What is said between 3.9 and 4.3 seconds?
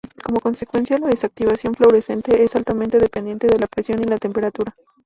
y la